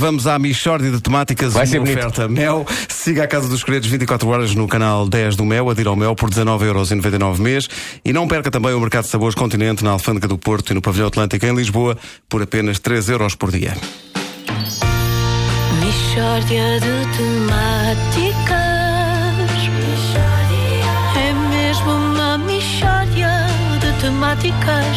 [0.00, 1.98] vamos à Michórdia de Temáticas, Vai uma ser bonito.
[1.98, 2.66] oferta Mel.
[2.88, 6.14] Siga a Casa dos Segredos 24 horas no canal 10 do Mel, adira ao Mel
[6.16, 7.68] por 19,99€ mês.
[8.04, 10.80] E não perca também o Mercado de Sabores Continente na Alfândega do Porto e no
[10.80, 11.96] Pavilhão Atlântico em Lisboa
[12.28, 13.76] por apenas 3 euros por dia.
[15.80, 18.60] Mishória de temáticas
[21.16, 23.46] É mesmo uma mishória
[23.80, 24.96] de temáticas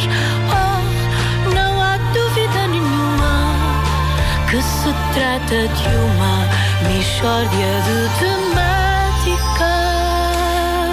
[5.14, 6.48] trata de uma
[6.88, 9.74] mishória de temáticas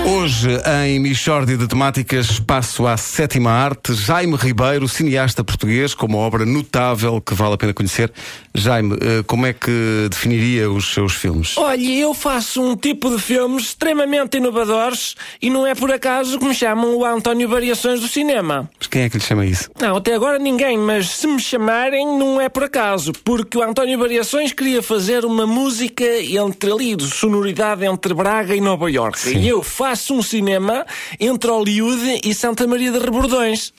[0.06, 0.39] Hoje,
[0.84, 3.94] em Michórdia de Temáticas, passo à sétima arte.
[3.94, 8.12] Jaime Ribeiro, cineasta português, com uma obra notável que vale a pena conhecer.
[8.54, 11.56] Jaime, eh, como é que definiria os seus filmes?
[11.56, 16.45] Olha, eu faço um tipo de filmes extremamente inovadores e não é por acaso que
[16.45, 18.68] me chamam o António Variações do Cinema.
[18.78, 19.70] Mas quem é que lhe chama isso?
[19.80, 23.98] Não, até agora ninguém, mas se me chamarem não é por acaso, porque o António
[23.98, 29.37] Variações queria fazer uma música entre ali, de sonoridade entre Braga e Nova Iorque.
[29.37, 30.86] E eu faço um cinema
[31.18, 33.73] entre Hollywood e Santa Maria de Rebordões.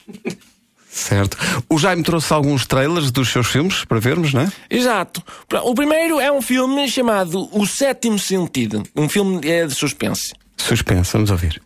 [0.88, 1.38] Certo.
[1.70, 4.52] O Jaime trouxe alguns trailers dos seus filmes para vermos, não é?
[4.68, 5.22] Exato.
[5.64, 8.82] O primeiro é um filme chamado O Sétimo Sentido.
[8.94, 10.34] Um filme é de suspense.
[10.58, 11.62] Suspense, vamos ouvir.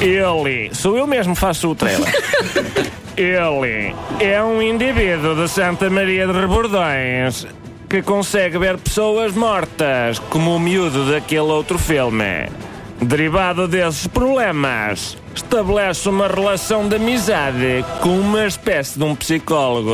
[0.00, 2.12] Ele, sou eu mesmo que faço o trailer.
[3.16, 7.46] Ele é um indivíduo de Santa Maria de Rebordões
[7.88, 12.48] que consegue ver pessoas mortas, como o miúdo daquele outro filme.
[13.00, 19.92] Derivado desses problemas, estabelece uma relação de amizade com uma espécie de um psicólogo.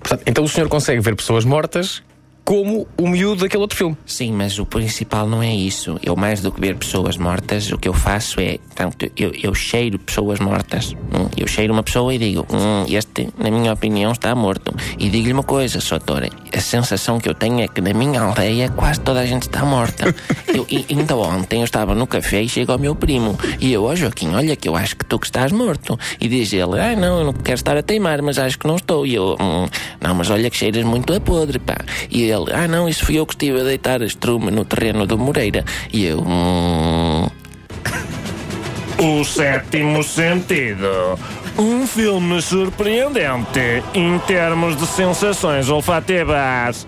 [0.00, 2.02] Portanto, então o senhor consegue ver pessoas mortas
[2.46, 3.96] como o miúdo daquele outro filme.
[4.06, 5.98] Sim, mas o principal não é isso.
[6.00, 8.58] Eu, mais do que ver pessoas mortas, o que eu faço é.
[8.58, 10.92] Portanto, eu, eu cheiro pessoas mortas.
[11.12, 14.72] Hum, Eu cheiro uma pessoa e digo: hum, Este, na minha opinião, está morto.
[14.96, 16.30] E digo-lhe uma coisa, Sotora.
[16.56, 19.64] A sensação que eu tenho é que na minha aldeia quase toda a gente está
[19.64, 20.14] morta.
[20.46, 23.36] Eu, e, então, ontem eu estava no café e chega o meu primo.
[23.60, 25.98] E eu, ó Joaquim, olha que eu acho que tu que estás morto.
[26.20, 28.76] E diz ele: Ah, não, eu não quero estar a teimar, mas acho que não
[28.76, 29.04] estou.
[29.06, 29.66] E eu, "Hum,
[30.00, 31.76] não, mas olha que cheiras muito a podre, pá.
[32.10, 35.16] E ele, ah, não, isso fui eu que estive a deitar estrume no terreno do
[35.16, 35.64] Moreira.
[35.92, 37.28] E eu, hum.
[38.98, 41.18] O Sétimo Sentido.
[41.58, 46.86] Um filme surpreendente em termos de sensações olfativas.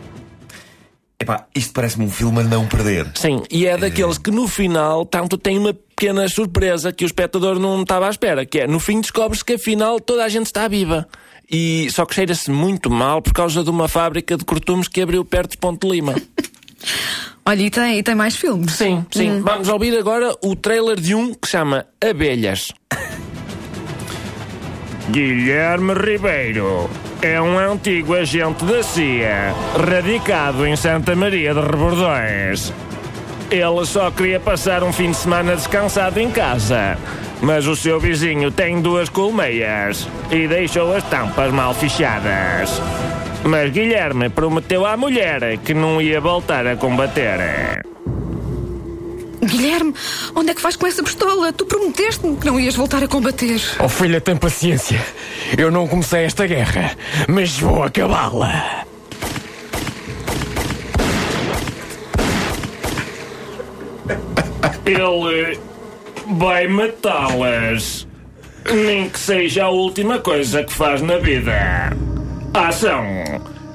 [1.20, 3.10] Epá, isto parece-me um filme a não perder.
[3.14, 7.58] Sim, e é daqueles que no final, tanto tem uma pequena surpresa que o espectador
[7.58, 10.69] não estava à espera, que é no fim descobre-se que afinal toda a gente está
[10.69, 11.08] viva.
[11.50, 15.25] E só que cheira-se muito mal por causa de uma fábrica de cortumes que abriu
[15.25, 16.14] perto de Ponte Lima.
[17.47, 18.75] Olha, e tem, e tem mais filmes?
[18.75, 19.41] Sim, sim.
[19.41, 22.70] Vamos ouvir agora o trailer de um que chama Abelhas.
[25.10, 26.91] Guilherme Ribeiro
[27.22, 32.70] é um antigo agente da CIA, radicado em Santa Maria de Rebordões.
[33.50, 36.98] Ele só queria passar um fim de semana descansado em casa,
[37.41, 42.81] mas o seu vizinho tem duas colmeias e deixou as tampas mal fechadas.
[43.44, 47.84] Mas Guilherme prometeu à mulher que não ia voltar a combater.
[49.43, 49.94] Guilherme,
[50.34, 51.53] onde é que vais com essa pistola?
[51.53, 53.60] Tu prometeste-me que não ias voltar a combater.
[53.78, 55.00] Oh filha, tem paciência.
[55.56, 56.97] Eu não comecei esta guerra,
[57.28, 58.84] mas vou acabá-la.
[64.84, 65.59] Ele
[66.28, 68.06] vai matá-las.
[68.70, 71.90] Nem que seja a última coisa que faz na vida.
[72.52, 73.04] Ação,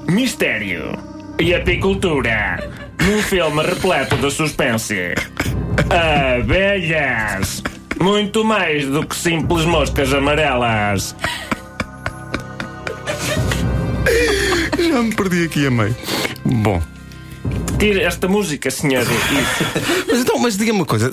[0.08, 0.96] mistério
[1.40, 2.70] e apicultura.
[3.00, 5.14] Num filme repleto de suspense.
[6.38, 7.62] Abelhas.
[8.00, 11.16] Muito mais do que simples moscas amarelas.
[14.78, 15.96] Já me perdi aqui a meio.
[16.44, 16.80] Bom.
[17.84, 19.04] Tire esta música, senhor.
[20.08, 21.10] Mas então, mas diga-me uma coisa: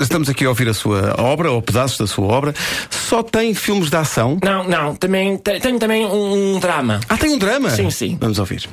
[0.00, 2.54] estamos aqui a ouvir a sua obra, ou pedaços da sua obra.
[2.88, 4.38] Só tem filmes de ação?
[4.40, 7.00] Não, não, também te- tenho também um, um drama.
[7.08, 7.70] Ah, tem um drama?
[7.70, 8.16] Sim, sim.
[8.20, 8.68] Vamos ouvir.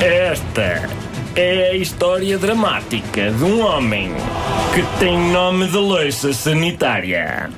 [0.00, 0.88] Esta
[1.36, 4.10] é a história dramática de um homem
[4.74, 7.50] que tem nome de loiça sanitária.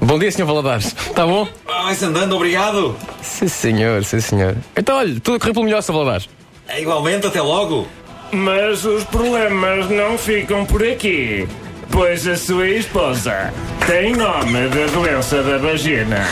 [0.00, 0.86] Bom dia, senhor Valadares.
[1.08, 1.48] Está bom?
[1.66, 2.94] Ah, vai-se andando, obrigado.
[3.20, 4.56] Sim, senhor, sim, senhor.
[4.76, 6.28] Então, olha, tudo a correr pelo melhor, senhor Valadares.
[6.70, 7.86] É igualmente, até logo.
[8.32, 11.46] Mas os problemas não ficam por aqui,
[11.90, 13.52] pois a sua esposa
[13.86, 16.24] tem nome da doença da vagina.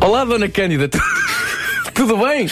[0.00, 0.88] Olá, dona Cândida.
[0.88, 0.98] Tu-
[1.94, 2.46] Tudo bem?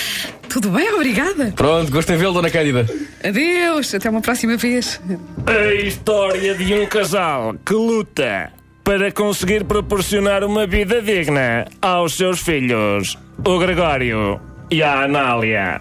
[0.49, 1.53] Tudo bem, obrigada.
[1.57, 2.87] Pronto, gostei de vê-lo, dona Cândida.
[3.23, 5.01] Adeus, até uma próxima vez.
[5.47, 8.53] A história de um casal que luta
[8.85, 14.41] para conseguir proporcionar uma vida digna aos seus filhos, o Gregório
[14.75, 15.79] e a Anália.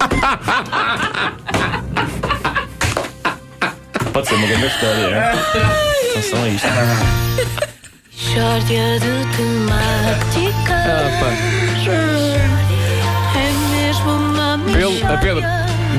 [4.14, 5.32] Pode ser uma grande história, é?
[6.12, 6.68] Atenção a isto.
[8.12, 10.86] Mistória de temáticas.
[13.36, 14.54] É mesmo uma
[15.12, 15.44] a Pedro,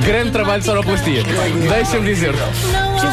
[0.04, 1.24] grande trabalho de sonoplastia.
[1.68, 2.38] Deixa-me dizer-te.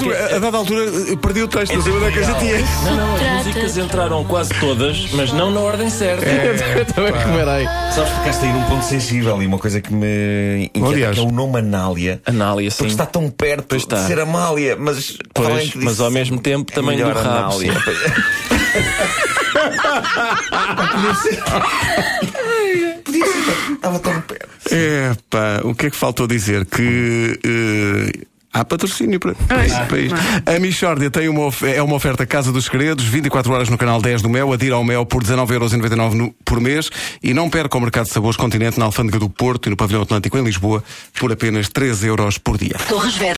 [0.10, 2.46] A, a dada altura eu perdi o texto, não sei onde é que a gente
[2.46, 2.58] ia.
[2.86, 6.26] Não, não, as músicas entraram quase todas, mas não na ordem certa.
[6.26, 7.66] Eu também reparei.
[7.94, 11.16] Sabes, tocaste aí num ponto sensível e uma coisa que me inquieta Aliás.
[11.18, 12.22] que é o nome Anália.
[12.26, 12.78] Anália, sim.
[12.78, 13.98] Porque está tão perto está.
[14.02, 17.20] de ser Amália, mas Pois, que mas ao mesmo tempo é também do rabo.
[17.20, 17.74] Anália.
[23.04, 24.50] Podia ser, estava tão perto.
[24.72, 26.66] É, pá, o que é que faltou dizer?
[26.66, 27.40] Que.
[27.44, 28.12] eh,
[28.54, 30.12] Há patrocínio para, para esse país.
[30.46, 34.22] A Michórdia tem uma, é uma oferta Casa dos Segredos, 24 horas no canal 10
[34.22, 36.90] do Mel, adira ao Mel por 19,99€ no- por mês
[37.24, 40.02] e não perca o mercado de sabores Continente na Alfândega do Porto e no Pavilhão
[40.02, 40.84] Atlântico em Lisboa
[41.18, 42.76] por apenas 3 euros por dia.